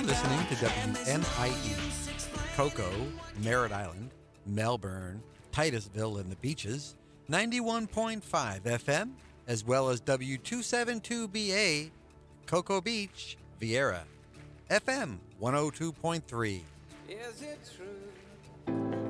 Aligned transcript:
You're 0.00 0.08
listening 0.08 0.46
to 0.46 0.54
WMIE, 0.54 2.56
Cocoa, 2.56 3.06
Merritt 3.44 3.70
Island, 3.70 4.08
Melbourne, 4.46 5.22
Titusville, 5.52 6.16
and 6.16 6.32
the 6.32 6.36
Beaches, 6.36 6.96
91.5 7.28 8.22
FM, 8.62 9.10
as 9.46 9.62
well 9.62 9.90
as 9.90 10.00
W272BA, 10.00 11.90
Cocoa 12.46 12.80
Beach, 12.80 13.36
Viera, 13.60 14.04
FM 14.70 15.18
102.3. 15.38 16.62
Is 17.06 17.42
it 17.42 17.58
true? 17.76 17.86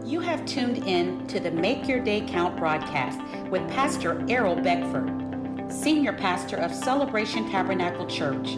You 0.05 0.19
have 0.19 0.45
tuned 0.45 0.79
in 0.89 1.25
to 1.29 1.39
the 1.39 1.53
Make 1.53 1.87
Your 1.87 2.01
Day 2.01 2.27
Count 2.27 2.57
broadcast 2.57 3.21
with 3.49 3.63
Pastor 3.69 4.27
Errol 4.29 4.57
Beckford, 4.57 5.71
Senior 5.71 6.15
Pastor 6.15 6.57
of 6.57 6.75
Celebration 6.75 7.49
Tabernacle 7.49 8.09
Church, 8.09 8.57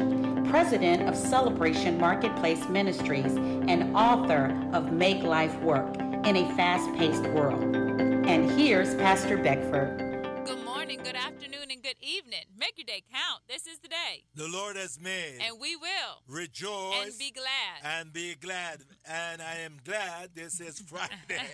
President 0.53 1.09
of 1.09 1.17
Celebration 1.17 1.99
Marketplace 1.99 2.69
Ministries, 2.69 3.25
and 3.25 3.97
author 3.97 4.55
of 4.75 4.93
Make 4.93 5.23
Life 5.23 5.59
Work 5.61 5.97
in 5.97 6.37
a 6.37 6.55
Fast 6.57 6.93
Paced 6.99 7.23
World. 7.29 7.75
And 7.75 8.51
here's 8.51 8.95
Pastor 8.97 9.39
Beckford. 9.39 9.97
Good 10.45 10.63
morning, 10.63 11.01
good 11.03 11.17
afternoon, 11.17 11.71
and 11.71 11.83
good 11.83 11.97
evening. 12.03 12.45
Make 12.55 12.75
your 12.77 12.85
day 12.85 13.03
count. 13.11 13.41
This 13.49 13.67
is 13.67 13.79
the 13.79 13.89
day. 13.89 14.25
The 14.35 14.47
Lord 14.47 14.77
has 14.77 15.01
made. 15.01 15.39
And 15.41 15.59
we 15.59 15.75
will. 15.75 16.21
Rejoice. 16.29 17.03
And 17.03 17.19
be 17.19 17.31
glad. 17.31 17.99
And 17.99 18.13
be 18.13 18.35
glad. 18.35 18.81
And 19.07 19.41
I 19.41 19.61
am 19.61 19.79
glad 19.83 20.35
this 20.35 20.61
is 20.61 20.81
Friday. 20.87 21.49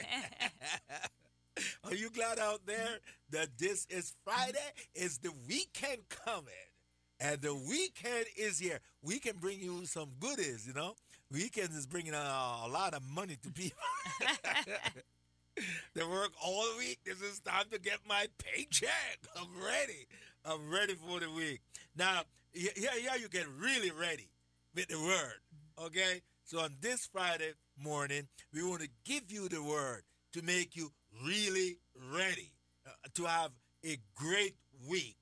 Are 1.85 1.95
you 1.95 2.11
glad 2.11 2.41
out 2.41 2.67
there 2.67 2.99
that 3.31 3.59
this 3.59 3.87
is 3.91 4.13
Friday? 4.25 4.59
Is 4.97 5.19
the 5.19 5.31
weekend 5.47 6.09
coming? 6.09 6.68
And 7.21 7.41
the 7.43 7.55
weekend 7.55 8.27
is 8.37 8.59
here. 8.59 8.79
We 9.03 9.19
can 9.19 9.37
bring 9.39 9.59
you 9.61 9.85
some 9.87 10.11
goodies, 10.21 10.67
you 10.67 10.75
know. 10.75 10.95
Weekend 11.33 11.71
is 11.77 11.87
bringing 11.87 12.15
a, 12.15 12.17
a 12.65 12.69
lot 12.69 12.95
of 12.95 13.03
money 13.03 13.37
to 13.43 13.51
people. 13.51 13.79
they 15.95 16.05
work 16.05 16.31
all 16.43 16.65
week. 16.79 17.01
This 17.05 17.21
is 17.21 17.41
time 17.41 17.65
to 17.73 17.81
get 17.81 17.99
my 18.09 18.27
paycheck. 18.39 19.19
I'm 19.37 19.49
ready. 19.63 20.07
I'm 20.45 20.71
ready 20.71 20.95
for 20.95 21.19
the 21.19 21.31
week. 21.31 21.61
Now, 21.97 22.23
here, 22.53 22.71
here 22.75 23.11
you 23.21 23.29
get 23.29 23.47
really 23.59 23.91
ready 23.91 24.31
with 24.75 24.89
the 24.89 24.99
word. 24.99 25.87
Okay? 25.87 26.23
So 26.45 26.61
on 26.61 26.75
this 26.81 27.09
Friday 27.13 27.53
morning, 27.77 28.29
we 28.55 28.63
want 28.63 28.83
to 28.83 28.89
give 29.05 29.31
you 29.31 29.49
the 29.49 29.63
word 29.63 30.03
to 30.33 30.43
make 30.43 30.77
you 30.77 30.93
really 31.27 31.79
ready 32.15 32.53
uh, 32.87 32.91
to 33.15 33.25
have 33.25 33.51
a 33.85 33.99
great 34.15 34.55
week 34.89 35.18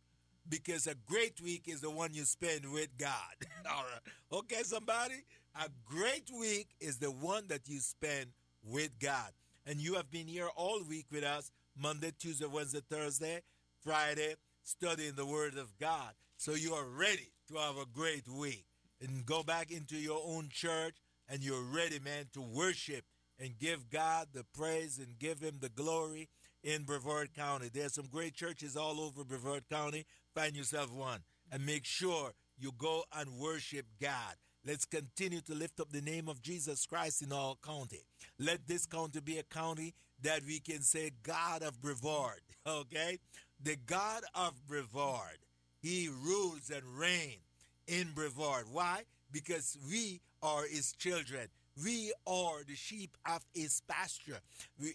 because 0.49 0.87
a 0.87 0.95
great 1.07 1.41
week 1.41 1.65
is 1.67 1.81
the 1.81 1.91
one 1.91 2.13
you 2.13 2.25
spend 2.25 2.71
with 2.73 2.97
God. 2.99 3.35
All 3.71 3.83
right. 3.83 4.41
Okay, 4.41 4.63
somebody? 4.63 5.25
A 5.55 5.69
great 5.85 6.31
week 6.39 6.69
is 6.81 6.99
the 6.99 7.11
one 7.11 7.47
that 7.49 7.69
you 7.69 7.81
spend 7.81 8.27
with 8.63 8.99
God. 9.01 9.31
And 9.67 9.81
you 9.81 9.95
have 9.95 10.11
been 10.11 10.27
here 10.27 10.49
all 10.55 10.81
week 10.89 11.07
with 11.11 11.25
us 11.25 11.51
Monday, 11.77 12.13
Tuesday, 12.19 12.47
Wednesday, 12.47 12.83
Thursday, 12.89 13.41
Friday, 13.83 14.35
studying 14.63 15.15
the 15.17 15.27
Word 15.27 15.57
of 15.57 15.77
God. 15.79 16.13
So 16.37 16.55
you 16.55 16.75
are 16.75 16.85
ready 16.85 17.33
to 17.49 17.57
have 17.57 17.77
a 17.77 17.87
great 17.87 18.29
week. 18.29 18.65
And 19.01 19.27
go 19.27 19.43
back 19.43 19.71
into 19.71 19.97
your 19.97 20.21
own 20.25 20.49
church 20.51 20.97
and 21.29 21.43
you're 21.43 21.63
ready, 21.63 21.99
man, 21.99 22.27
to 22.35 22.41
worship 22.41 23.05
and 23.39 23.59
give 23.59 23.91
God 23.91 24.29
the 24.33 24.45
praise 24.57 24.99
and 24.99 25.19
give 25.19 25.41
Him 25.41 25.59
the 25.61 25.69
glory 25.69 26.29
in 26.67 26.83
Brevard 26.83 27.33
County. 27.33 27.71
There's 27.73 27.95
some 27.95 28.09
great 28.11 28.35
churches 28.35 28.77
all 28.77 29.01
over 29.01 29.23
Brevard 29.23 29.63
County. 29.71 30.05
Find 30.35 30.57
yourself 30.57 30.93
one 30.93 31.21
and 31.53 31.65
make 31.65 31.85
sure 31.85 32.33
you 32.59 32.73
go 32.77 33.05
and 33.17 33.39
worship 33.39 33.87
God. 34.01 34.35
Let's 34.67 34.85
continue 34.85 35.41
to 35.43 35.55
lift 35.55 35.79
up 35.79 35.93
the 35.93 36.01
name 36.01 36.29
of 36.29 36.43
Jesus 36.43 36.85
Christ 36.85 37.23
in 37.23 37.33
our 37.33 37.55
county. 37.65 38.03
Let 38.41 38.67
this 38.67 38.85
county 38.85 39.21
be 39.21 39.39
a 39.39 39.45
county 39.45 39.95
that 40.23 40.41
we 40.45 40.59
can 40.59 40.83
say, 40.83 41.13
God 41.23 41.63
of 41.63 41.81
Brevard, 41.81 42.41
okay? 42.67 43.21
The 43.63 43.77
God 43.87 44.23
of 44.35 44.55
Brevard. 44.67 45.39
He 45.81 46.09
rules 46.09 46.73
and 46.75 46.83
reigns 46.99 47.45
in 47.87 48.11
Brevard. 48.13 48.65
Why? 48.73 49.03
Because 49.31 49.79
we 49.89 50.21
are 50.43 50.65
his 50.67 50.93
children. 50.95 51.47
We 51.81 52.13
are 52.27 52.65
the 52.67 52.75
sheep 52.75 53.17
of 53.25 53.45
his 53.55 53.83
pasture. 53.87 54.41
We, 54.81 54.95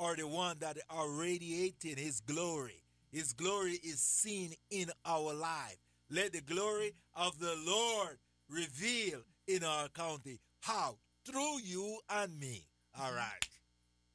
are 0.00 0.16
the 0.16 0.26
one 0.26 0.56
that 0.60 0.78
are 0.88 1.08
radiating 1.10 1.96
his 1.96 2.20
glory. 2.20 2.82
His 3.12 3.32
glory 3.34 3.74
is 3.84 4.00
seen 4.00 4.54
in 4.70 4.90
our 5.04 5.34
life. 5.34 5.76
Let 6.10 6.32
the 6.32 6.40
glory 6.40 6.94
of 7.14 7.38
the 7.38 7.54
Lord 7.66 8.18
reveal 8.48 9.20
in 9.46 9.62
our 9.62 9.88
county. 9.88 10.40
How? 10.60 10.96
Through 11.26 11.60
you 11.62 11.98
and 12.08 12.38
me. 12.40 12.64
All 12.98 13.12
right. 13.12 13.46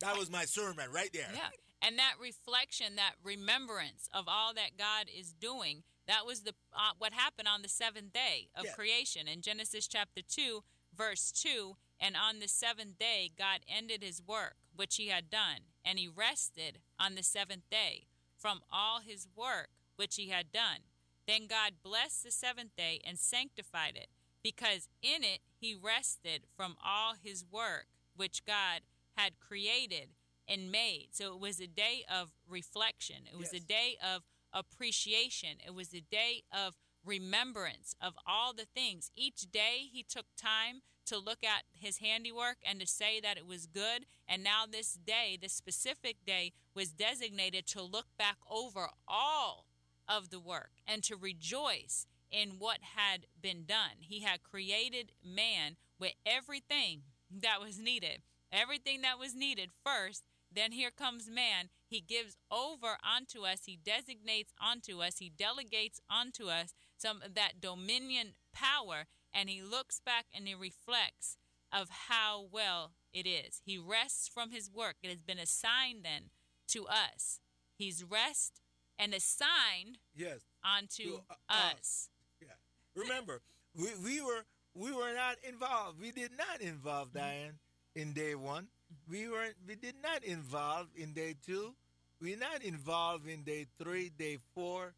That 0.02 0.18
was 0.18 0.32
my 0.32 0.46
sermon 0.46 0.88
right 0.92 1.12
there. 1.14 1.30
Yeah. 1.34 1.50
And 1.82 2.00
that 2.00 2.16
reflection, 2.20 2.96
that 2.96 3.14
remembrance 3.24 4.10
of 4.12 4.26
all 4.28 4.54
that 4.56 4.78
God 4.78 5.06
is 5.16 5.34
doing, 5.34 5.84
that 6.08 6.26
was 6.26 6.42
the 6.42 6.54
uh, 6.74 6.92
what 6.98 7.14
happened 7.14 7.48
on 7.48 7.62
the 7.62 7.70
seventh 7.70 8.12
day 8.12 8.50
of 8.56 8.66
Yeah. 8.66 8.74
creation 8.74 9.28
in 9.28 9.42
Genesis 9.42 9.88
chapter 9.88 10.22
2, 10.28 10.64
verse 10.98 11.32
2. 11.32 11.78
And 12.00 12.16
on 12.16 12.40
the 12.40 12.48
seventh 12.48 12.98
day, 12.98 13.32
God 13.38 13.60
ended 13.68 14.04
his 14.04 14.22
work, 14.26 14.56
which 14.76 14.96
he 14.98 15.08
had 15.10 15.30
done, 15.30 15.62
and 15.86 16.00
he 16.00 16.08
rested 16.08 16.80
on 17.00 17.16
the 17.16 17.24
seventh 17.24 17.70
day 17.70 18.08
from 18.38 18.62
all 18.72 19.00
his 19.00 19.28
work 19.36 19.70
which 19.96 20.16
he 20.16 20.30
had 20.30 20.52
done. 20.52 20.80
Then 21.28 21.48
God 21.48 21.74
blessed 21.84 22.24
the 22.24 22.32
seventh 22.32 22.76
day 22.76 23.00
and 23.06 23.18
sanctified 23.18 23.96
it, 23.96 24.08
because 24.44 24.90
in 25.02 25.24
it 25.24 25.40
he 25.60 25.76
rested 25.76 26.44
from 26.56 26.76
all 26.84 27.14
his 27.22 27.46
work 27.50 27.86
which 28.16 28.46
God 28.46 28.82
had 29.16 29.40
created 29.40 30.10
and 30.48 30.72
made. 30.72 31.08
So 31.12 31.34
it 31.34 31.40
was 31.40 31.60
a 31.60 31.68
day 31.68 32.06
of 32.14 32.32
reflection. 32.48 33.28
It 33.32 33.38
was 33.38 33.54
Yes. 33.54 33.64
a 33.64 33.66
day 33.66 33.98
of 34.04 34.24
appreciation. 34.54 35.60
It 35.66 35.74
was 35.74 35.94
a 35.94 36.02
day 36.02 36.44
of 36.52 36.76
remembrance 37.04 37.96
of 38.02 38.14
all 38.26 38.54
the 38.54 38.66
things. 38.66 39.12
Each 39.16 39.50
day 39.52 39.90
he 39.92 40.04
took 40.04 40.26
time 40.36 40.82
to 41.06 41.18
look 41.18 41.44
at 41.44 41.64
his 41.74 41.98
handiwork 41.98 42.58
and 42.68 42.80
to 42.80 42.88
say 42.88 43.20
that 43.20 43.38
it 43.38 43.46
was 43.46 43.66
good. 43.66 44.06
And 44.28 44.44
now 44.44 44.64
this 44.70 44.94
day, 44.94 45.38
this 45.42 45.54
specific 45.54 46.18
day, 46.26 46.54
was 46.74 46.90
designated 46.90 47.66
to 47.68 47.82
look 47.82 48.08
back 48.18 48.38
over 48.50 48.90
all 49.08 49.66
of 50.08 50.30
the 50.30 50.40
work 50.40 50.72
and 50.88 51.04
to 51.04 51.16
rejoice 51.16 52.06
in 52.32 52.56
what 52.60 52.80
had 52.96 53.28
been 53.42 53.66
done. 53.66 53.98
He 54.00 54.22
had 54.22 54.44
created 54.44 55.12
man 55.24 55.78
with 56.00 56.14
everything 56.26 57.02
that 57.32 57.62
was 57.62 57.80
needed, 57.80 58.22
everything 58.52 59.02
that 59.02 59.20
was 59.20 59.34
needed 59.36 59.70
first. 59.84 60.24
Then 60.52 60.72
here 60.72 60.92
comes 60.92 61.30
man. 61.30 61.70
He 61.88 62.02
gives 62.02 62.38
over 62.52 62.98
unto 63.04 63.42
us. 63.42 63.62
He 63.66 63.78
designates 63.84 64.54
unto 64.62 65.02
us. 65.02 65.18
He 65.18 65.30
delegates 65.30 66.00
unto 66.10 66.48
us 66.48 66.74
some 66.98 67.22
of 67.22 67.36
that 67.36 67.60
dominion 67.60 68.34
power. 68.54 69.06
And 69.38 69.50
he 69.50 69.62
looks 69.62 70.00
back 70.00 70.26
and 70.34 70.48
he 70.48 70.56
reflects 70.56 71.38
of 71.72 71.90
how 72.08 72.46
well 72.52 72.94
it 73.14 73.28
is. 73.28 73.62
He 73.66 73.78
rests 73.78 74.30
from 74.30 74.52
his 74.52 74.72
work. 74.72 74.96
It 75.04 75.10
has 75.10 75.22
been 75.22 75.40
assigned 75.40 76.04
then 76.06 76.30
to 76.70 76.88
us. 76.88 77.42
He's 77.78 78.04
rest 78.04 78.62
and 78.98 79.14
assigned 79.14 79.98
Yes. 80.16 80.40
onto 80.64 81.18
To, 81.18 81.22
uh, 81.50 81.72
us. 81.78 82.10
Yeah. 82.42 82.48
Remember, 82.96 83.42
we, 83.76 83.88
we 84.04 84.22
were 84.22 84.46
we 84.74 84.92
were 84.94 85.14
not 85.14 85.36
involved. 85.48 86.00
We 86.00 86.12
did 86.12 86.32
not 86.38 86.62
involve 86.62 87.10
Mm-hmm. 87.10 87.18
Diane 87.20 87.54
in 87.96 88.14
day 88.14 88.36
one. 88.36 88.68
We 89.10 89.28
weren't 89.28 89.56
we 89.68 89.76
did 89.76 89.96
not 90.02 90.24
involve 90.24 90.88
in 90.96 91.12
day 91.14 91.36
two. 91.46 91.76
We're 92.22 92.38
not 92.38 92.64
involved 92.64 93.28
in 93.28 93.44
day 93.44 93.68
three, 93.78 94.12
day 94.18 94.38
four, 94.54 94.94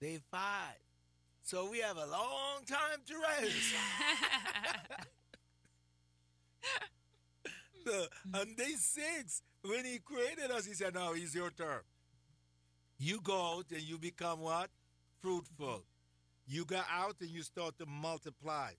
day 0.00 0.20
five. 0.30 0.78
So 1.42 1.68
we 1.70 1.80
have 1.80 1.96
a 1.96 2.06
long 2.06 2.64
time 2.66 3.00
to 3.06 3.14
rest. 3.18 3.56
On 8.34 8.54
day 8.54 8.74
six, 8.78 9.42
when 9.62 9.84
he 9.84 9.98
created 9.98 10.50
us, 10.50 10.64
he 10.66 10.74
said, 10.74 10.94
Now 10.94 11.12
it's 11.14 11.34
your 11.34 11.50
turn. 11.50 11.80
You 12.98 13.20
go 13.22 13.56
out 13.56 13.66
and 13.70 13.82
you 13.82 13.98
become 13.98 14.40
what? 14.40 14.68
Fruitful. 15.22 15.84
You 16.46 16.64
go 16.64 16.80
out 16.90 17.16
and 17.20 17.30
you 17.30 17.42
start 17.42 17.78
to 17.78 17.86
multiply. 17.86 18.72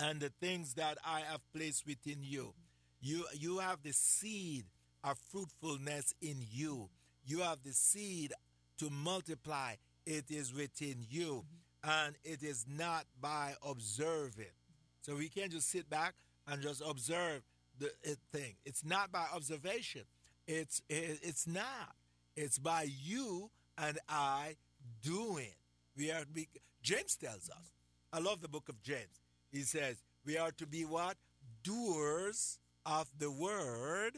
And 0.00 0.18
the 0.20 0.32
things 0.40 0.74
that 0.74 0.98
I 1.04 1.20
have 1.20 1.40
placed 1.54 1.86
within 1.86 2.18
you. 2.22 2.54
You 3.00 3.24
you 3.32 3.58
have 3.58 3.82
the 3.82 3.92
seed 3.92 4.64
of 5.04 5.18
fruitfulness 5.30 6.14
in 6.20 6.44
you. 6.50 6.90
You 7.24 7.40
have 7.40 7.58
the 7.64 7.72
seed 7.72 8.32
to 8.78 8.90
multiply. 8.90 9.74
It 10.06 10.30
is 10.30 10.54
within 10.54 11.04
you. 11.08 11.44
Mm-hmm. 11.84 12.06
And 12.06 12.16
it 12.24 12.42
is 12.42 12.66
not 12.68 13.06
by 13.20 13.54
observing. 13.66 14.52
So 15.00 15.16
we 15.16 15.28
can't 15.28 15.50
just 15.50 15.70
sit 15.70 15.88
back 15.88 16.14
and 16.46 16.60
just 16.60 16.82
observe 16.86 17.42
the 17.78 17.90
it 18.02 18.18
thing. 18.32 18.54
It's 18.64 18.84
not 18.84 19.10
by 19.10 19.24
observation. 19.34 20.02
It's 20.46 20.82
it, 20.88 21.20
it's 21.22 21.46
not. 21.46 21.94
It's 22.36 22.58
by 22.58 22.86
you 23.02 23.50
and 23.78 23.98
I 24.08 24.56
doing. 25.02 25.54
We 25.96 26.10
are. 26.10 26.24
be- 26.32 26.48
James 26.82 27.16
tells 27.16 27.48
us. 27.48 27.74
I 28.12 28.18
love 28.18 28.40
the 28.40 28.48
book 28.48 28.68
of 28.68 28.82
James. 28.82 29.20
He 29.52 29.60
says, 29.62 30.02
we 30.24 30.36
are 30.36 30.50
to 30.52 30.66
be 30.66 30.84
what? 30.84 31.16
Doers 31.62 32.58
of 32.84 33.08
the 33.18 33.30
word 33.30 34.12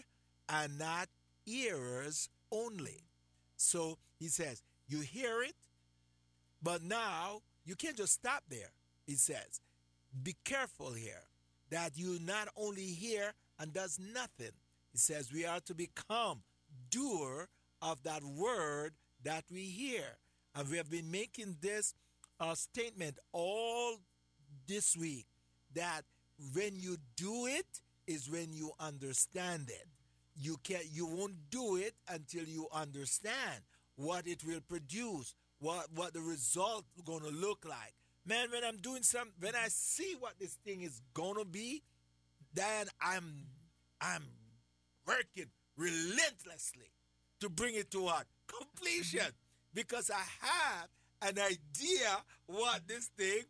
and 0.48 0.78
not 0.78 1.08
hearers 1.44 2.28
only. 2.50 3.04
So 3.56 3.98
he 4.18 4.28
says, 4.28 4.62
you 4.88 5.00
hear 5.00 5.42
it, 5.42 5.54
but 6.62 6.82
now 6.82 7.42
you 7.64 7.74
can't 7.74 7.96
just 7.96 8.14
stop 8.14 8.44
there. 8.48 8.70
He 9.06 9.14
says, 9.14 9.60
be 10.22 10.36
careful 10.44 10.92
here 10.92 11.24
that 11.70 11.92
you 11.96 12.18
not 12.24 12.48
only 12.56 12.86
hear 12.86 13.32
and 13.58 13.72
does 13.72 13.98
nothing. 13.98 14.52
He 14.92 14.98
says 14.98 15.32
we 15.32 15.46
are 15.46 15.60
to 15.60 15.74
become 15.74 16.42
doer 16.90 17.48
of 17.80 18.02
that 18.02 18.22
word 18.22 18.92
that 19.24 19.44
we 19.50 19.62
hear. 19.62 20.04
And 20.54 20.68
we 20.68 20.76
have 20.76 20.90
been 20.90 21.10
making 21.10 21.56
this 21.60 21.94
uh, 22.38 22.54
statement 22.54 23.18
all 23.32 23.96
this 24.68 24.96
week 24.96 25.26
that 25.74 26.02
when 26.54 26.78
you 26.78 26.98
do 27.16 27.46
it 27.46 27.80
is 28.06 28.28
when 28.30 28.52
you 28.52 28.72
understand 28.80 29.68
it. 29.68 29.86
You 30.36 30.56
can 30.64 30.76
not 30.76 30.92
you 30.92 31.06
won't 31.06 31.50
do 31.50 31.76
it 31.76 31.94
until 32.08 32.44
you 32.44 32.66
understand 32.72 33.62
what 33.96 34.26
it 34.26 34.44
will 34.44 34.60
produce, 34.60 35.34
what 35.62 35.86
what 35.94 36.12
the 36.12 36.20
result 36.20 36.84
to 37.22 37.30
look 37.30 37.64
like. 37.64 37.94
Man, 38.26 38.48
when 38.50 38.64
I'm 38.64 38.78
doing 38.78 39.02
some 39.02 39.28
when 39.38 39.54
I 39.54 39.68
see 39.68 40.16
what 40.18 40.34
this 40.38 40.54
thing 40.64 40.82
is 40.82 41.00
to 41.36 41.44
be, 41.44 41.82
then 42.52 42.86
I'm 43.00 43.46
I'm 44.00 44.24
working 45.06 45.46
relentlessly 45.76 46.90
to 47.40 47.48
bring 47.48 47.76
it 47.76 47.90
to 47.92 48.02
what? 48.02 48.26
Completion. 48.46 49.32
Because 49.72 50.10
I 50.10 50.22
have 50.46 50.88
an 51.22 51.38
idea 51.38 52.08
what 52.46 52.86
this 52.86 53.06
thing 53.16 53.42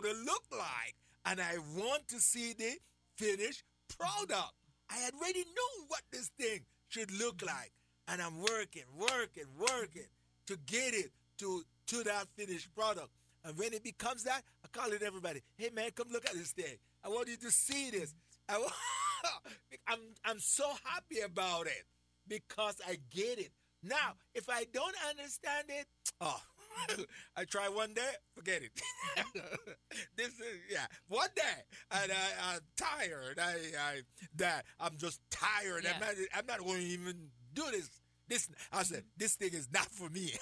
to 0.00 0.12
look 0.24 0.44
like. 0.50 0.94
And 1.24 1.40
I 1.40 1.56
want 1.76 2.08
to 2.08 2.20
see 2.20 2.52
the 2.52 2.76
finished 3.16 3.62
product. 3.98 4.52
I 4.90 5.08
already 5.14 5.44
know 5.44 5.84
what 5.88 6.02
this 6.10 6.30
thing 6.38 6.60
should 6.88 7.10
look 7.12 7.42
like. 7.46 7.72
And 8.08 8.20
I'm 8.20 8.40
working, 8.40 8.82
working, 8.98 9.46
working 9.58 10.08
to 10.46 10.56
get 10.66 10.92
it 10.94 11.12
to, 11.42 11.62
to 11.88 12.04
that 12.04 12.28
finished 12.36 12.74
product. 12.74 13.10
And 13.44 13.58
when 13.58 13.72
it 13.72 13.82
becomes 13.82 14.24
that, 14.24 14.42
I 14.64 14.68
call 14.68 14.92
it 14.92 15.02
everybody. 15.02 15.40
Hey 15.56 15.70
man, 15.74 15.90
come 15.94 16.08
look 16.12 16.24
at 16.24 16.34
this 16.34 16.52
thing. 16.52 16.76
I 17.04 17.08
want 17.08 17.28
you 17.28 17.36
to 17.36 17.50
see 17.50 17.90
this. 17.90 18.14
I, 18.48 18.54
I'm 19.88 19.98
I'm 20.24 20.38
so 20.38 20.64
happy 20.84 21.20
about 21.20 21.66
it 21.66 21.84
because 22.28 22.76
I 22.86 22.98
get 23.10 23.38
it. 23.38 23.50
Now, 23.82 24.14
if 24.34 24.48
I 24.48 24.64
don't 24.72 24.94
understand 25.10 25.64
it, 25.68 25.86
oh, 26.20 26.40
I 27.36 27.44
try 27.44 27.68
one 27.68 27.94
day, 27.94 28.12
forget 28.36 28.62
it. 28.62 28.70
this 30.16 30.28
is 30.28 30.60
yeah, 30.70 30.86
one 31.08 31.28
day, 31.34 31.42
and 31.90 32.12
I, 32.12 32.54
I'm 32.54 32.60
tired. 32.76 33.40
I 33.40 33.54
I 33.76 34.00
that 34.36 34.64
I'm 34.78 34.96
just 34.98 35.20
tired. 35.30 35.82
Yeah. 35.82 35.94
I'm 35.94 36.00
not 36.00 36.14
I'm 36.36 36.46
not 36.46 36.58
going 36.64 36.80
to 36.80 36.86
even 36.86 37.16
do 37.54 37.64
this. 37.72 37.90
This 38.28 38.48
I 38.72 38.84
said 38.84 39.02
this 39.16 39.34
thing 39.34 39.50
is 39.52 39.68
not 39.72 39.86
for 39.86 40.08
me. 40.08 40.32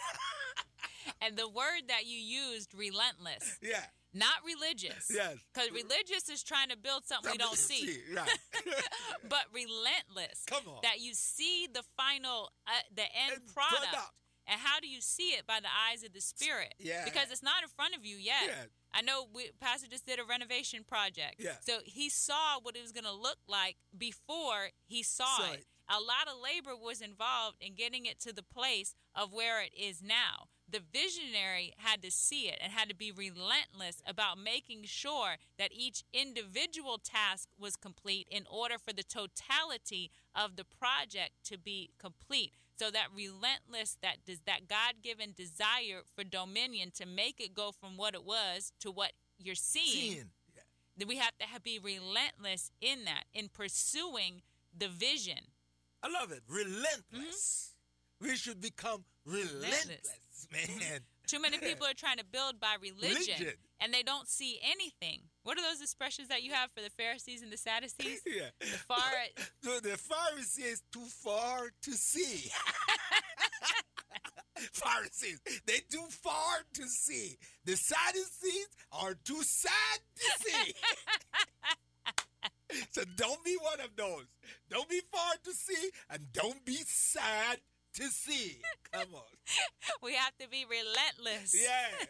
And 1.21 1.37
the 1.37 1.49
word 1.49 1.83
that 1.89 2.07
you 2.07 2.19
used, 2.19 2.75
relentless, 2.75 3.59
yeah. 3.63 3.85
not 4.15 4.37
religious. 4.45 5.11
Yes. 5.13 5.37
Because 5.53 5.71
religious 5.71 6.29
is 6.31 6.43
trying 6.43 6.69
to 6.71 6.77
build 6.77 7.05
something 7.05 7.33
we 7.33 7.39
don't 7.39 7.57
see. 7.57 7.99
Right. 8.15 8.39
but 9.29 9.45
relentless. 9.53 10.45
Come 10.47 10.63
on. 10.67 10.79
That 10.83 11.01
you 11.01 11.13
see 11.15 11.67
the 11.73 11.83
final, 11.97 12.53
uh, 12.67 12.71
the 12.95 13.03
end 13.03 13.33
End 13.33 13.47
product. 13.55 13.93
product. 13.93 14.13
And 14.47 14.59
how 14.59 14.81
do 14.81 14.89
you 14.89 15.01
see 15.01 15.31
it 15.31 15.47
by 15.47 15.61
the 15.61 15.69
eyes 15.69 16.03
of 16.03 16.13
the 16.13 16.21
spirit? 16.21 16.75
Yeah. 16.79 17.05
Because 17.05 17.31
it's 17.31 17.43
not 17.43 17.63
in 17.63 17.69
front 17.69 17.95
of 17.95 18.05
you 18.05 18.17
yet. 18.17 18.47
Yeah. 18.47 18.55
I 18.93 19.03
know 19.03 19.27
we, 19.33 19.51
Pastor 19.61 19.87
just 19.87 20.07
did 20.07 20.19
a 20.19 20.25
renovation 20.25 20.83
project. 20.83 21.37
Yeah. 21.39 21.53
So 21.61 21.79
he 21.85 22.09
saw 22.09 22.59
what 22.61 22.75
it 22.75 22.83
was 22.83 22.91
going 22.91 23.05
to 23.05 23.13
look 23.15 23.39
like 23.47 23.77
before 23.97 24.71
he 24.89 25.05
saw, 25.05 25.37
Saw 25.39 25.53
it. 25.53 25.61
it. 25.61 25.67
A 25.89 25.99
lot 26.01 26.27
of 26.27 26.41
labor 26.43 26.73
was 26.81 27.01
involved 27.01 27.57
in 27.61 27.75
getting 27.75 28.07
it 28.07 28.21
to 28.21 28.33
the 28.33 28.43
place 28.43 28.95
of 29.15 29.33
where 29.33 29.61
it 29.63 29.73
is 29.77 30.03
now. 30.03 30.47
The 30.71 30.81
visionary 30.93 31.73
had 31.79 32.03
to 32.03 32.11
see 32.11 32.49
it 32.49 32.59
and 32.63 32.73
had 32.73 32.89
to 32.89 32.95
be 32.95 33.11
relentless 33.11 34.03
about 34.07 34.39
making 34.39 34.85
sure 34.85 35.37
that 35.59 35.73
each 35.73 36.05
individual 36.13 36.99
task 36.99 37.49
was 37.59 37.77
complete 37.77 38.29
in 38.31 38.45
order 38.51 38.77
for 38.79 38.93
the 38.93 39.03
totality 39.03 40.11
of 40.35 40.57
the 40.57 40.65
project 40.65 41.33
to 41.45 41.59
be 41.59 41.91
complete. 41.99 42.53
So 42.79 42.91
that 42.91 43.09
relentless, 43.15 43.99
that 44.03 44.25
does 44.25 44.41
that 44.47 44.69
God-given 44.69 45.35
desire 45.37 46.03
for 46.15 46.25
dominion 46.25 46.93
to 46.93 47.07
make 47.07 47.41
it 47.41 47.55
go 47.55 47.73
from 47.73 47.97
what 47.97 48.15
it 48.15 48.25
was 48.25 48.73
to 48.81 48.91
what 48.91 49.13
you're 49.39 49.55
seeing 49.55 50.13
Seeing. 50.13 50.31
Yeah. 50.97 51.07
we 51.07 51.17
have 51.17 51.37
to 51.39 51.61
be 51.63 51.79
relentless 51.79 52.71
in 52.81 53.05
that 53.05 53.25
in 53.35 53.49
pursuing 53.49 54.43
the 54.77 54.89
vision 54.89 55.39
I 56.03 56.09
love 56.09 56.33
it. 56.33 56.43
Relentless. 56.49 57.75
Mm-hmm. 58.23 58.29
We 58.29 58.37
should 58.37 58.61
become 58.61 59.05
relentless, 59.27 60.21
man. 60.53 61.01
too 61.27 61.41
many 61.41 61.59
people 61.59 61.87
are 61.87 61.95
trying 61.95 62.19
to 62.19 62.25
build 62.25 62.61
by 62.61 62.77
religion, 62.81 63.35
Religion. 63.39 63.55
and 63.81 63.93
they 63.93 64.03
don't 64.03 64.29
see 64.29 64.59
anything 64.63 65.21
what 65.43 65.59
are 65.59 65.63
those 65.63 65.81
expressions 65.81 66.29
that 66.29 66.43
you 66.43 66.53
have 66.53 66.71
for 66.73 66.83
the 66.83 66.91
pharisees 66.91 67.43
and 67.43 67.53
the 67.53 67.57
sadducees 67.57 68.21
yeah. 68.27 68.51
the 68.61 68.67
far 68.67 68.99
So 69.63 69.81
the 69.81 69.97
Pharisees 69.97 70.83
too 70.93 71.05
far 71.07 71.71
to 71.83 71.93
see. 71.93 72.51
Pharisees, 74.73 75.41
they 75.67 75.79
too 75.91 76.05
far 76.11 76.59
to 76.75 76.87
see. 76.87 77.37
The 77.65 77.77
Sadducees 77.77 78.69
are 78.93 79.15
too 79.15 79.43
sad 79.43 80.01
to 80.17 80.45
see. 80.45 80.75
so 82.91 83.03
don't 83.17 83.43
be 83.45 83.57
one 83.61 83.81
of 83.81 83.97
those. 83.97 84.27
Don't 84.69 84.89
be 84.89 85.01
far 85.13 85.35
to 85.45 85.53
see, 85.53 85.91
and 86.11 86.33
don't 86.33 86.65
be 86.65 86.77
sad 86.87 87.59
to 87.95 88.05
see. 88.05 88.61
Come 88.93 89.15
on. 89.15 89.23
we 90.03 90.15
have 90.15 90.37
to 90.39 90.49
be 90.49 90.65
relentless 90.69 91.55
Yeah. 91.55 92.07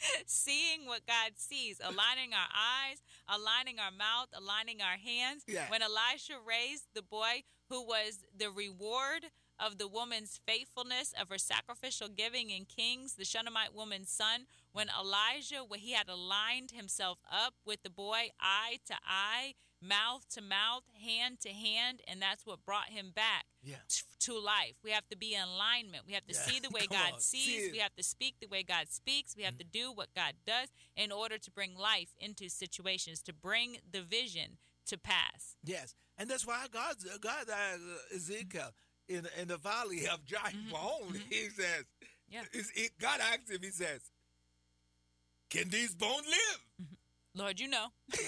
seeing 0.26 0.86
what 0.86 1.06
God 1.06 1.32
sees, 1.36 1.80
aligning 1.82 2.32
our 2.32 2.48
eyes, 2.54 2.98
aligning 3.28 3.78
our 3.78 3.90
mouth, 3.90 4.28
aligning 4.34 4.80
our 4.80 4.96
hands. 4.96 5.44
Yeah. 5.46 5.68
When 5.68 5.82
Elisha 5.82 6.34
raised 6.46 6.84
the 6.94 7.02
boy 7.02 7.42
who 7.68 7.86
was 7.86 8.20
the 8.36 8.50
reward 8.50 9.26
of 9.58 9.76
the 9.76 9.88
woman's 9.88 10.40
faithfulness 10.46 11.12
of 11.20 11.28
her 11.28 11.38
sacrificial 11.38 12.08
giving 12.08 12.50
in 12.50 12.64
Kings, 12.64 13.14
the 13.14 13.24
Shunammite 13.26 13.74
woman's 13.74 14.10
son, 14.10 14.46
when 14.72 14.88
Elijah, 14.98 15.62
when 15.66 15.80
he 15.80 15.92
had 15.92 16.08
aligned 16.08 16.70
himself 16.70 17.18
up 17.30 17.54
with 17.66 17.82
the 17.82 17.90
boy, 17.90 18.30
eye 18.40 18.78
to 18.86 18.94
eye, 19.06 19.54
mouth 19.82 20.28
to 20.34 20.40
mouth, 20.42 20.82
hand 21.02 21.40
to 21.40 21.48
hand, 21.50 22.02
and 22.06 22.20
that's 22.20 22.44
what 22.44 22.64
brought 22.66 22.88
him 22.90 23.12
back 23.14 23.46
Yeah. 23.62 23.76
t- 23.88 24.02
to 24.20 24.38
life. 24.38 24.74
We 24.84 24.90
have 24.90 25.08
to 25.08 25.16
be 25.16 25.34
in 25.34 25.42
alignment. 25.42 26.04
We 26.06 26.12
have 26.12 26.26
to 26.26 26.34
Yeah. 26.34 26.42
see 26.42 26.60
the 26.60 26.68
way 26.76 26.86
God 26.86 27.14
on, 27.14 27.20
sees. 27.20 27.48
it. 27.48 27.60
Mm-hmm. 27.66 27.72
We 27.72 27.78
have 27.78 27.96
to 27.96 28.02
speak 28.02 28.34
the 28.40 28.46
way 28.48 28.62
God 28.62 28.88
speaks. 28.90 29.34
We 29.36 29.42
have 29.44 29.56
to 29.58 29.64
do 29.64 29.90
what 29.92 30.12
God 30.14 30.34
does 30.46 30.68
in 30.96 31.10
order 31.10 31.38
to 31.38 31.50
bring 31.50 31.74
life 31.76 32.10
into 32.18 32.48
situations, 32.50 33.22
to 33.22 33.32
bring 33.32 33.78
the 33.90 34.02
vision 34.02 34.58
to 34.86 34.98
pass. 34.98 35.56
Yes, 35.64 35.94
and 36.18 36.28
that's 36.28 36.46
why 36.46 36.66
God, 36.70 36.96
God, 37.20 37.48
uh, 37.48 38.14
Ezekiel, 38.14 38.72
in 39.08 39.26
in 39.38 39.48
the 39.48 39.56
valley 39.56 40.06
of 40.06 40.24
dry 40.32 40.52
bones, 40.70 41.18
He 41.30 41.48
says, 41.48 41.84
Yeah. 42.28 42.44
is- 42.52 42.70
he- 42.70 42.90
God 42.98 43.20
asked 43.20 43.48
him, 43.50 43.62
He 43.62 43.70
says, 43.70 44.10
"Can 45.48 45.68
these 45.70 45.94
bones 45.94 46.26
live?" 46.26 46.86
Lord, 47.34 47.60
you 47.60 47.68
know. 47.68 47.86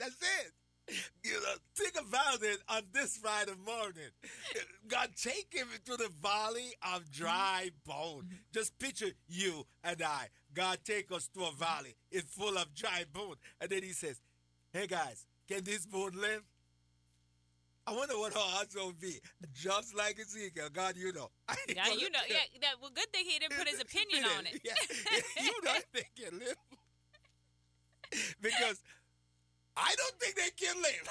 That's 0.00 0.16
it. 0.22 0.52
You 1.22 1.34
know, 1.34 1.54
think 1.76 1.94
about 2.00 2.42
it 2.42 2.58
on 2.68 2.82
this 2.92 3.18
Friday 3.18 3.52
morning. 3.64 4.10
God, 4.88 5.10
take 5.14 5.52
him 5.52 5.68
into 5.74 5.96
the 5.96 6.10
valley 6.22 6.72
of 6.94 7.08
dry 7.12 7.70
bone. 7.86 8.30
Just 8.52 8.76
picture 8.78 9.10
you 9.28 9.66
and 9.84 10.02
I. 10.02 10.28
God, 10.54 10.78
take 10.84 11.12
us 11.12 11.28
to 11.34 11.44
a 11.44 11.52
valley. 11.52 11.94
It's 12.10 12.34
full 12.34 12.56
of 12.56 12.74
dry 12.74 13.04
bone. 13.12 13.36
And 13.60 13.70
then 13.70 13.82
he 13.82 13.90
says, 13.92 14.20
Hey 14.72 14.86
guys, 14.86 15.26
can 15.46 15.62
this 15.62 15.84
bone 15.86 16.12
live? 16.14 16.42
I 17.86 17.92
wonder 17.92 18.18
what 18.18 18.34
our 18.36 18.60
answer 18.60 18.78
will 18.78 18.92
be. 18.92 19.20
Just 19.52 19.94
like 19.94 20.18
Ezekiel, 20.18 20.68
God, 20.72 20.96
you 20.96 21.12
know. 21.12 21.30
Yeah, 21.68 21.88
you 21.88 22.10
know. 22.10 22.20
Yeah, 22.28 22.36
that, 22.62 22.74
well, 22.80 22.90
good 22.92 23.12
thing 23.12 23.26
he 23.28 23.38
didn't 23.38 23.56
put 23.58 23.68
his 23.68 23.80
opinion 23.86 24.24
on 24.38 24.46
it. 24.46 24.60
Yeah, 24.64 24.72
you 25.42 25.52
don't 25.62 25.84
think 25.92 26.10
it 26.16 26.32
live. 26.32 26.56
because 28.42 28.80
I 29.76 29.94
don't 29.96 30.20
think 30.20 30.36
they 30.36 30.50
can 30.56 30.76
live. 30.82 31.08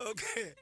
okay, 0.10 0.52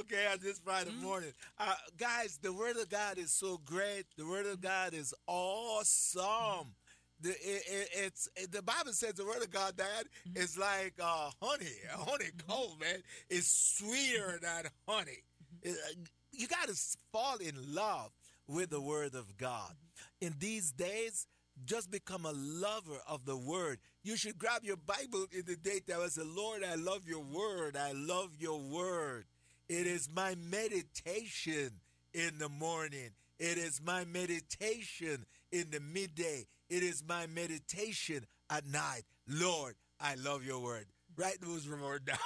okay, 0.00 0.26
on 0.32 0.38
this 0.42 0.58
Friday 0.58 0.90
Mm-hmm. 0.90 1.02
morning. 1.04 1.32
Uh, 1.58 1.74
guys, 1.98 2.38
the 2.42 2.52
Word 2.52 2.76
of 2.76 2.88
God 2.88 3.18
is 3.18 3.30
so 3.32 3.58
great. 3.64 4.04
The 4.16 4.26
Word 4.26 4.46
of 4.46 4.60
God 4.60 4.94
is 4.94 5.14
awesome. 5.26 6.74
The, 7.20 7.30
it, 7.30 7.36
it, 7.66 7.88
it's 7.92 8.28
it- 8.36 8.50
the 8.52 8.62
Bible 8.62 8.92
says 8.92 9.14
the 9.14 9.26
Word 9.26 9.42
of 9.42 9.50
God, 9.50 9.76
Dad, 9.76 10.06
Mm-hmm. 10.28 10.38
is 10.42 10.58
like 10.58 10.94
uh, 11.02 11.30
honey, 11.42 11.66
honeycomb, 11.92 12.78
man. 12.80 13.02
It's 13.28 13.76
sweeter 13.78 14.38
than 14.42 14.64
honey. 14.88 15.18
Mm-hmm. 15.64 15.70
Uh, 15.70 16.04
you 16.32 16.46
got 16.48 16.68
to 16.68 16.74
fall 17.12 17.36
in 17.36 17.54
love 17.74 18.10
with 18.48 18.70
the 18.70 18.80
Word 18.80 19.14
of 19.14 19.36
God. 19.36 19.72
In 20.20 20.34
these 20.38 20.72
days, 20.72 21.26
just 21.64 21.90
become 21.90 22.24
a 22.26 22.32
lover 22.32 23.00
of 23.06 23.24
the 23.24 23.36
word. 23.36 23.78
You 24.02 24.16
should 24.16 24.38
grab 24.38 24.64
your 24.64 24.76
Bible 24.76 25.26
in 25.32 25.44
the 25.46 25.56
daytime 25.56 26.02
and 26.02 26.12
say, 26.12 26.22
Lord, 26.24 26.62
I 26.64 26.74
love 26.76 27.06
your 27.06 27.22
word. 27.22 27.76
I 27.76 27.92
love 27.92 28.30
your 28.38 28.60
word. 28.60 29.24
It 29.68 29.86
is 29.86 30.08
my 30.12 30.34
meditation 30.34 31.70
in 32.12 32.38
the 32.38 32.48
morning. 32.48 33.10
It 33.38 33.56
is 33.56 33.80
my 33.82 34.04
meditation 34.04 35.24
in 35.52 35.70
the 35.70 35.80
midday. 35.80 36.46
It 36.68 36.82
is 36.82 37.02
my 37.06 37.26
meditation 37.26 38.26
at 38.50 38.66
night. 38.66 39.02
Lord, 39.28 39.74
I 40.00 40.14
love 40.16 40.44
your 40.44 40.60
word. 40.60 40.86
Write 41.16 41.40
those 41.40 41.68
words 41.82 42.04
down. 42.04 42.18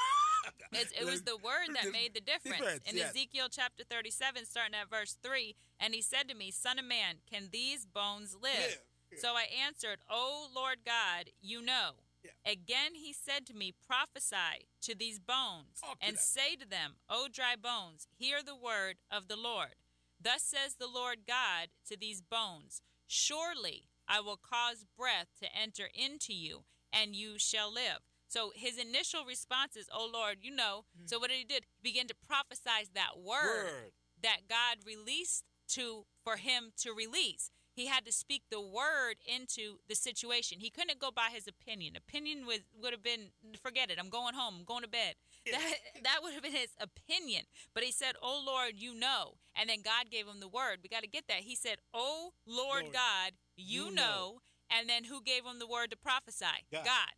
It's, 0.73 0.93
it 0.93 1.05
was 1.05 1.23
the 1.23 1.37
word 1.37 1.75
that 1.75 1.93
made 1.93 2.14
the 2.14 2.21
difference. 2.21 2.59
Difference, 2.59 2.91
In 2.91 2.97
yes. 2.97 3.11
Ezekiel 3.11 3.47
chapter 3.50 3.85
37, 3.85 4.45
starting 4.45 4.75
at 4.75 4.91
verse 4.91 5.17
3, 5.23 5.55
and 5.81 5.95
he 5.95 6.03
said 6.03 6.29
to 6.29 6.35
me, 6.35 6.50
Son 6.50 6.79
of 6.79 6.85
man, 6.85 7.17
can 7.31 7.49
these 7.53 7.87
bones 7.87 8.37
live? 8.41 8.53
Live. 8.55 8.79
So 9.18 9.35
I 9.35 9.47
answered, 9.66 9.99
O 10.11 10.49
Lord 10.54 10.78
God, 10.85 11.30
you 11.40 11.62
know. 11.62 11.92
Yeah. 12.25 12.52
Again 12.52 12.94
he 12.94 13.12
said 13.12 13.47
to 13.47 13.54
me, 13.54 13.75
Prophesy 13.87 14.66
to 14.83 14.94
these 14.94 15.18
bones, 15.18 15.80
Talk 15.80 15.99
and 16.00 16.18
say 16.18 16.56
to 16.56 16.68
them, 16.68 16.94
O 17.09 17.28
dry 17.30 17.54
bones, 17.61 18.06
hear 18.16 18.38
the 18.42 18.56
word 18.56 18.97
of 19.11 19.28
the 19.28 19.37
Lord. 19.37 19.76
Thus 20.21 20.42
says 20.42 20.76
the 20.78 20.88
Lord 20.88 21.18
God 21.26 21.68
to 21.88 21.99
these 21.99 22.23
bones 22.23 22.80
Surely 23.06 23.88
I 24.09 24.21
will 24.21 24.38
cause 24.38 24.87
breath 24.97 25.28
to 25.42 25.49
enter 25.54 25.88
into 25.94 26.33
you, 26.33 26.64
and 26.92 27.14
you 27.14 27.38
shall 27.38 27.73
live. 27.73 28.00
So 28.26 28.52
his 28.54 28.78
initial 28.78 29.25
response 29.25 29.76
is, 29.76 29.88
Oh 29.92 30.09
Lord, 30.12 30.38
you 30.40 30.54
know. 30.54 30.85
Hmm. 30.99 31.06
So 31.06 31.18
what 31.18 31.30
did 31.30 31.38
he 31.38 31.44
did? 31.44 31.64
He 31.83 31.90
began 31.90 32.06
to 32.09 32.14
prophesy 32.26 32.88
that 32.94 33.18
word. 33.18 33.66
Word. 33.66 33.92
that 34.23 34.49
God 34.49 34.78
released 34.87 35.44
to 35.68 36.04
for 36.23 36.37
him 36.37 36.73
to 36.78 36.92
release. 36.92 37.50
He 37.75 37.87
had 37.87 38.07
to 38.07 38.12
speak 38.12 38.43
the 38.50 38.61
word 38.61 39.16
into 39.26 39.78
the 39.88 39.97
situation. 39.97 40.61
He 40.61 40.71
couldn't 40.71 41.00
go 41.00 41.11
by 41.11 41.28
his 41.33 41.49
opinion. 41.49 41.97
Opinion 41.97 42.47
was 42.47 42.61
would 42.81 42.93
have 42.93 43.02
been 43.02 43.31
forget 43.61 43.90
it. 43.90 43.99
I'm 43.99 44.11
going 44.11 44.35
home. 44.35 44.54
I'm 44.59 44.64
going 44.64 44.83
to 44.83 44.88
bed. 44.88 45.14
That 45.50 45.75
that 46.04 46.21
would 46.23 46.35
have 46.35 46.43
been 46.43 46.52
his 46.52 46.75
opinion. 46.81 47.45
But 47.75 47.83
he 47.83 47.93
said, 47.93 48.14
"Oh 48.23 48.43
Lord, 48.47 48.75
you 48.76 48.95
know." 48.95 49.35
And 49.54 49.69
then 49.69 49.83
God 49.83 50.11
gave 50.11 50.26
him 50.26 50.40
the 50.40 50.49
word. 50.49 50.78
We 50.83 50.88
got 50.88 51.02
to 51.02 51.09
get 51.09 51.26
that. 51.28 51.40
He 51.40 51.57
said, 51.57 51.78
"Oh 51.93 52.33
Lord, 52.47 52.85
Lord, 52.85 52.93
God, 52.93 53.33
you, 53.57 53.87
you 53.87 53.95
know. 53.95 53.95
know. 53.95 54.38
And 54.71 54.88
then 54.88 55.04
who 55.04 55.21
gave 55.21 55.45
him 55.45 55.59
the 55.59 55.66
word 55.66 55.90
to 55.90 55.97
prophesy? 55.97 56.64
God. 56.73 56.85
God. 56.85 57.14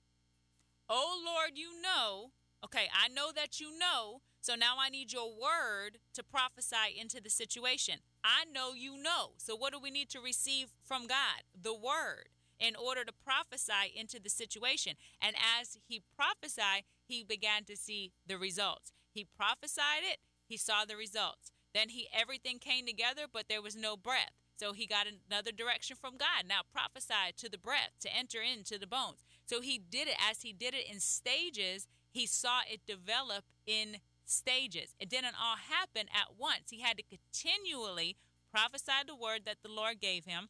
Oh 0.88 1.22
Lord, 1.24 1.52
you 1.54 1.80
know. 1.80 2.32
Okay, 2.64 2.88
I 2.92 3.08
know 3.08 3.30
that 3.34 3.60
you 3.60 3.78
know. 3.78 4.22
So 4.46 4.54
now 4.54 4.76
I 4.80 4.90
need 4.90 5.12
your 5.12 5.26
word 5.26 5.98
to 6.14 6.22
prophesy 6.22 6.96
into 6.96 7.20
the 7.20 7.30
situation. 7.30 7.96
I 8.22 8.44
know 8.44 8.74
you 8.74 8.96
know. 8.96 9.30
So 9.38 9.56
what 9.56 9.72
do 9.72 9.80
we 9.80 9.90
need 9.90 10.08
to 10.10 10.20
receive 10.20 10.68
from 10.84 11.08
God? 11.08 11.42
The 11.60 11.74
word 11.74 12.28
in 12.60 12.76
order 12.76 13.04
to 13.04 13.12
prophesy 13.12 13.92
into 13.92 14.20
the 14.22 14.30
situation. 14.30 14.92
And 15.20 15.34
as 15.58 15.78
he 15.88 16.00
prophesied, 16.14 16.84
he 17.04 17.24
began 17.24 17.64
to 17.64 17.76
see 17.76 18.12
the 18.24 18.38
results. 18.38 18.92
He 19.10 19.26
prophesied 19.36 20.04
it, 20.04 20.18
he 20.46 20.56
saw 20.56 20.84
the 20.84 20.94
results. 20.94 21.50
Then 21.74 21.88
he 21.88 22.06
everything 22.16 22.60
came 22.60 22.86
together, 22.86 23.22
but 23.30 23.46
there 23.48 23.60
was 23.60 23.74
no 23.74 23.96
breath. 23.96 24.30
So 24.60 24.72
he 24.72 24.86
got 24.86 25.08
another 25.28 25.50
direction 25.50 25.96
from 26.00 26.18
God. 26.18 26.46
Now 26.48 26.60
prophesy 26.72 27.34
to 27.38 27.50
the 27.50 27.58
breath 27.58 27.98
to 27.98 28.16
enter 28.16 28.38
into 28.42 28.78
the 28.78 28.86
bones. 28.86 29.24
So 29.44 29.60
he 29.60 29.76
did 29.78 30.06
it 30.06 30.16
as 30.30 30.42
he 30.42 30.52
did 30.52 30.72
it 30.72 30.88
in 30.88 31.00
stages. 31.00 31.88
He 32.12 32.26
saw 32.26 32.60
it 32.70 32.86
develop 32.86 33.44
in 33.66 33.96
stages. 34.26 34.94
It 34.98 35.08
didn't 35.08 35.34
all 35.40 35.56
happen 35.56 36.08
at 36.12 36.38
once. 36.38 36.70
He 36.70 36.80
had 36.80 36.98
to 36.98 37.02
continually 37.02 38.16
prophesy 38.52 39.04
the 39.06 39.16
word 39.16 39.42
that 39.46 39.58
the 39.62 39.70
Lord 39.70 40.00
gave 40.00 40.24
him. 40.24 40.48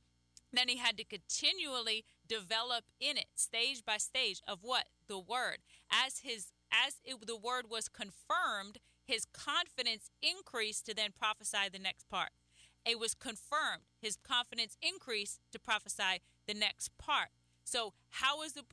Then 0.53 0.69
he 0.69 0.79
had 0.79 0.97
to 0.97 1.05
continually 1.05 2.05
develop 2.27 2.85
in 3.01 3.17
it, 3.17 3.27
stage 3.35 3.85
by 3.85 3.99
stage, 3.99 4.41
of 4.47 4.61
what 4.63 4.85
the 5.09 5.19
word. 5.19 5.59
As 5.91 6.21
his 6.21 6.53
as 6.73 7.01
it, 7.05 7.27
the 7.27 7.37
word 7.37 7.67
was 7.71 7.89
confirmed, 7.89 8.79
his 9.05 9.25
confidence 9.27 10.11
increased 10.21 10.87
to 10.87 10.95
then 10.95 11.11
prophesy 11.17 11.69
the 11.73 11.79
next 11.79 12.09
part. 12.09 12.31
It 12.85 12.99
was 12.99 13.15
confirmed. 13.15 13.83
His 14.01 14.17
confidence 14.17 14.77
increased 14.83 15.41
to 15.53 15.59
prophesy 15.59 16.23
the 16.47 16.55
next 16.55 16.97
part. 16.99 17.29
So 17.65 17.93
how 18.11 18.43
is 18.43 18.57
it 18.57 18.65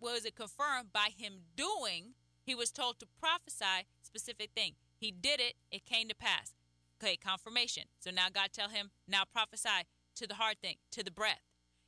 was 0.00 0.24
it 0.24 0.36
confirmed 0.36 0.92
by 0.92 1.08
him 1.16 1.40
doing? 1.56 2.14
He 2.42 2.54
was 2.54 2.70
told 2.70 3.00
to 3.00 3.06
prophesy 3.20 3.86
specific 4.16 4.50
thing. 4.54 4.72
He 4.98 5.10
did 5.10 5.40
it. 5.40 5.54
It 5.70 5.84
came 5.84 6.08
to 6.08 6.14
pass. 6.14 6.54
Okay, 7.02 7.16
confirmation. 7.16 7.84
So 8.00 8.10
now 8.10 8.28
God 8.32 8.48
tell 8.52 8.70
him 8.70 8.90
now 9.06 9.22
prophesy 9.30 9.84
to 10.16 10.26
the 10.26 10.34
hard 10.34 10.58
thing, 10.62 10.76
to 10.92 11.04
the 11.04 11.10
breath. 11.10 11.42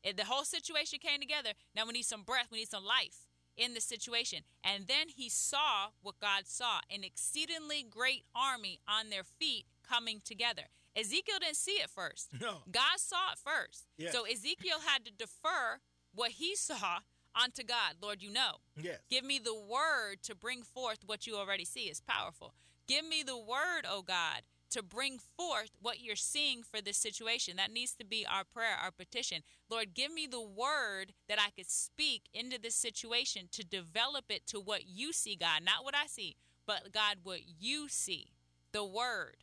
If 0.05 0.17
the 0.17 0.25
whole 0.25 0.45
situation 0.45 0.99
came 1.01 1.21
together. 1.21 1.51
Now 1.75 1.87
we 1.87 1.93
need 1.93 2.05
some 2.05 2.23
breath. 2.23 2.49
We 2.53 2.59
need 2.59 2.69
some 2.69 2.85
life 2.85 3.27
in 3.57 3.75
the 3.75 3.81
situation. 3.81 4.41
And 4.63 4.87
then 4.87 5.09
he 5.09 5.29
saw 5.29 5.89
what 6.03 6.21
God 6.21 6.47
saw 6.47 6.81
an 6.95 7.03
exceedingly 7.03 7.85
great 7.89 8.25
army 8.35 8.81
on 8.87 9.11
their 9.11 9.25
feet 9.25 9.65
coming 9.83 10.21
together. 10.25 10.65
Ezekiel 10.95 11.39
didn't 11.41 11.57
see 11.57 11.73
it 11.73 11.91
first. 11.91 12.29
No. 12.41 12.59
God 12.71 12.99
saw 12.99 13.33
it 13.33 13.39
first. 13.39 13.87
Yes. 13.97 14.13
So 14.13 14.25
Ezekiel 14.25 14.79
had 14.87 15.05
to 15.07 15.11
defer 15.11 15.81
what 16.15 16.33
he 16.33 16.55
saw 16.55 16.99
onto 17.41 17.63
God. 17.63 17.97
Lord, 18.03 18.23
you 18.23 18.31
know. 18.31 18.57
Yes. 18.81 18.99
Give 19.11 19.25
me 19.25 19.39
the 19.39 19.55
word 19.55 20.23
to 20.25 20.35
bring 20.35 20.63
forth 20.63 20.99
what 21.07 21.27
you 21.27 21.37
already 21.37 21.65
see. 21.65 21.83
is 21.83 22.01
powerful. 22.01 22.55
Give 22.87 23.07
me 23.07 23.23
the 23.23 23.37
word, 23.37 23.85
oh 23.89 24.03
God, 24.03 24.43
to 24.71 24.83
bring 24.83 25.19
forth 25.19 25.71
what 25.81 26.01
you're 26.01 26.17
seeing 26.17 26.63
for 26.63 26.81
this 26.81 26.97
situation. 26.97 27.57
That 27.57 27.73
needs 27.73 27.95
to 27.97 28.05
be 28.05 28.27
our 28.27 28.45
prayer, 28.45 28.77
our 28.83 28.91
petition. 28.91 29.43
Lord, 29.71 29.95
give 29.95 30.13
me 30.13 30.27
the 30.27 30.41
word 30.41 31.13
that 31.29 31.39
I 31.39 31.51
could 31.51 31.71
speak 31.71 32.23
into 32.33 32.59
this 32.61 32.75
situation 32.75 33.49
to 33.53 33.65
develop 33.65 34.27
it 34.31 34.47
to 34.49 34.59
what 34.61 34.87
you 34.89 35.13
see, 35.13 35.37
God. 35.37 35.63
Not 35.65 35.85
what 35.85 35.95
I 35.95 36.07
see, 36.07 36.37
but 36.67 36.93
God, 36.93 37.19
what 37.23 37.41
you 37.61 37.89
see. 37.89 38.29
The 38.73 38.85
word. 38.85 39.37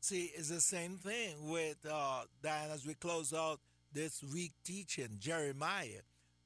See, 0.00 0.30
it's 0.36 0.48
the 0.48 0.60
same 0.60 0.96
thing 0.96 1.50
with 1.50 1.84
uh, 1.90 2.22
Diane 2.42 2.70
as 2.72 2.86
we 2.86 2.94
close 2.94 3.34
out 3.34 3.60
this 3.92 4.22
week 4.22 4.52
teaching, 4.64 5.16
Jeremiah. 5.18 6.02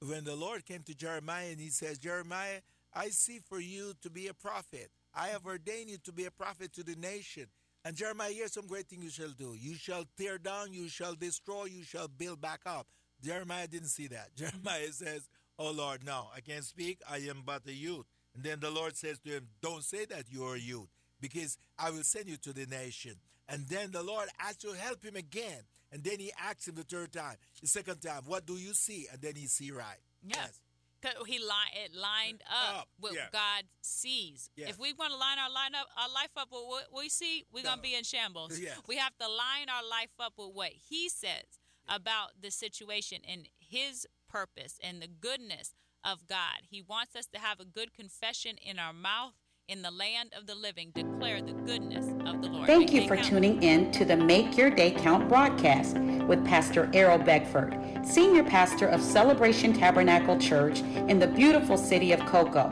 When 0.06 0.24
the 0.24 0.34
Lord 0.34 0.66
came 0.66 0.82
to 0.82 0.94
Jeremiah 0.94 1.50
and 1.50 1.60
he 1.60 1.68
says, 1.68 1.98
Jeremiah, 1.98 2.60
I 2.92 3.10
see 3.10 3.38
for 3.38 3.60
you 3.60 3.94
to 4.02 4.10
be 4.10 4.26
a 4.26 4.34
prophet. 4.34 4.90
I 5.14 5.28
have 5.28 5.46
ordained 5.46 5.90
you 5.90 5.98
to 5.98 6.12
be 6.12 6.24
a 6.24 6.30
prophet 6.30 6.72
to 6.74 6.82
the 6.82 6.96
nation. 6.96 7.46
And 7.84 7.96
Jeremiah, 7.96 8.32
here's 8.32 8.52
some 8.52 8.66
great 8.66 8.88
thing 8.88 9.02
you 9.02 9.10
shall 9.10 9.30
do. 9.30 9.54
You 9.58 9.74
shall 9.74 10.04
tear 10.16 10.38
down, 10.38 10.72
you 10.72 10.88
shall 10.88 11.14
destroy, 11.14 11.64
you 11.66 11.84
shall 11.84 12.08
build 12.08 12.40
back 12.40 12.60
up. 12.66 12.86
Jeremiah 13.22 13.68
didn't 13.68 13.88
see 13.88 14.08
that. 14.08 14.28
Jeremiah 14.36 14.90
says, 14.90 15.28
Oh 15.58 15.70
Lord, 15.70 16.04
no, 16.04 16.26
I 16.34 16.40
can't 16.40 16.64
speak. 16.64 17.00
I 17.08 17.18
am 17.18 17.42
but 17.44 17.62
a 17.66 17.72
youth. 17.72 18.06
And 18.34 18.42
then 18.42 18.60
the 18.60 18.70
Lord 18.70 18.96
says 18.96 19.18
to 19.20 19.30
him, 19.30 19.48
Don't 19.60 19.84
say 19.84 20.04
that 20.06 20.24
you 20.30 20.44
are 20.44 20.54
a 20.54 20.60
youth, 20.60 20.88
because 21.20 21.58
I 21.78 21.90
will 21.90 22.02
send 22.02 22.28
you 22.28 22.36
to 22.38 22.52
the 22.52 22.66
nation. 22.66 23.14
And 23.48 23.66
then 23.68 23.92
the 23.92 24.02
Lord 24.02 24.28
asked 24.40 24.62
to 24.62 24.72
help 24.72 25.04
him 25.04 25.16
again. 25.16 25.62
And 25.92 26.02
then 26.02 26.18
he 26.18 26.32
asked 26.40 26.66
him 26.66 26.74
the 26.74 26.84
third 26.84 27.12
time, 27.12 27.36
the 27.60 27.68
second 27.68 28.00
time, 28.00 28.22
What 28.26 28.46
do 28.46 28.54
you 28.54 28.74
see? 28.74 29.06
And 29.12 29.20
then 29.20 29.34
he 29.36 29.46
see 29.46 29.70
right. 29.70 29.98
Yeah. 30.24 30.36
Yes. 30.38 30.60
'Cause 31.02 31.26
He 31.26 31.38
li- 31.40 31.74
it 31.84 31.92
lined 31.94 32.42
up 32.48 32.80
Up, 32.82 32.88
with 33.00 33.14
yeah. 33.14 33.26
God 33.32 33.64
sees. 33.80 34.48
Yes. 34.54 34.70
If 34.70 34.78
we 34.78 34.92
want 34.92 35.10
to 35.12 35.16
line 35.18 35.36
our 35.38 35.50
line 35.50 35.74
up, 35.74 35.88
our 35.96 36.08
life 36.08 36.30
up 36.36 36.48
with 36.52 36.62
what 36.64 36.92
we 36.96 37.08
see, 37.08 37.44
we're 37.52 37.64
gonna 37.64 37.82
be 37.82 37.94
in 37.96 38.04
shambles. 38.04 38.56
Yes. 38.60 38.78
We 38.86 38.96
have 38.98 39.16
to 39.18 39.26
line 39.28 39.68
our 39.68 39.82
life 39.84 40.12
up 40.20 40.34
with 40.38 40.54
what 40.54 40.70
He 40.72 41.08
says 41.08 41.58
about 41.88 42.40
the 42.40 42.52
situation 42.52 43.20
and 43.28 43.48
His 43.58 44.06
purpose 44.28 44.78
and 44.80 45.02
the 45.02 45.08
goodness 45.08 45.74
of 46.04 46.26
God. 46.28 46.62
He 46.70 46.80
wants 46.82 47.16
us 47.16 47.26
to 47.34 47.38
have 47.40 47.58
a 47.58 47.64
good 47.64 47.92
confession 47.92 48.56
in 48.56 48.78
our 48.78 48.92
mouth. 48.92 49.34
In 49.72 49.80
the 49.80 49.90
land 49.90 50.34
of 50.38 50.46
the 50.46 50.54
living, 50.54 50.92
declare 50.94 51.40
the 51.40 51.54
goodness 51.54 52.04
of 52.26 52.42
the 52.42 52.48
Lord. 52.50 52.66
Thank 52.66 52.92
Make 52.92 52.92
you 52.92 53.08
for 53.08 53.16
count. 53.16 53.26
tuning 53.26 53.62
in 53.62 53.90
to 53.92 54.04
the 54.04 54.18
Make 54.18 54.58
Your 54.58 54.68
Day 54.68 54.90
Count 54.90 55.30
broadcast 55.30 55.96
with 55.96 56.44
Pastor 56.44 56.90
Errol 56.92 57.16
Beckford, 57.16 57.74
Senior 58.04 58.44
Pastor 58.44 58.88
of 58.88 59.00
Celebration 59.00 59.72
Tabernacle 59.72 60.38
Church 60.38 60.80
in 60.80 61.18
the 61.18 61.26
beautiful 61.26 61.78
city 61.78 62.12
of 62.12 62.20
Cocoa. 62.26 62.68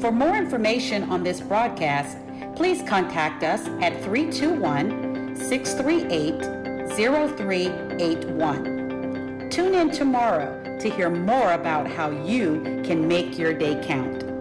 For 0.00 0.10
more 0.10 0.34
information 0.34 1.04
on 1.12 1.22
this 1.22 1.40
broadcast, 1.40 2.18
please 2.56 2.82
contact 2.88 3.44
us 3.44 3.64
at 3.80 4.02
321 4.02 5.36
638 5.36 6.90
0381. 6.90 9.48
Tune 9.48 9.74
in 9.76 9.92
tomorrow 9.92 10.76
to 10.80 10.90
hear 10.90 11.08
more 11.08 11.52
about 11.52 11.86
how 11.86 12.10
you 12.10 12.82
can 12.84 13.06
make 13.06 13.38
your 13.38 13.52
day 13.52 13.80
count. 13.86 14.31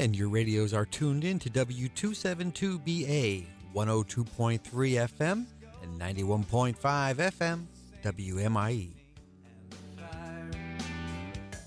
And 0.00 0.16
your 0.16 0.30
radios 0.30 0.72
are 0.72 0.86
tuned 0.86 1.24
in 1.24 1.38
to 1.40 1.50
W272BA 1.50 3.44
102.3 3.74 4.60
FM 4.62 5.44
and 5.82 6.00
91.5 6.00 6.74
FM 7.16 7.66
WMIE. 8.02 8.92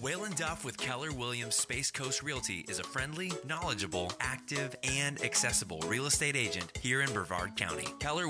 Waylon 0.04 0.36
Duff 0.36 0.66
with 0.66 0.78
Keller 0.78 1.13
Williams 1.13 1.56
Space 1.56 1.90
Coast 1.90 2.24
Realty 2.24 2.66
is 2.68 2.80
a 2.80 2.84
friendly, 2.84 3.32
knowledgeable, 3.48 4.12
active, 4.20 4.75
and 4.84 5.24
accessible 5.24 5.80
real 5.88 6.08
estate 6.08 6.36
agent 6.36 6.78
here 6.82 7.02
in 7.02 7.13
Brevard 7.13 7.56
County. 7.56 7.88
Keller 8.00 8.22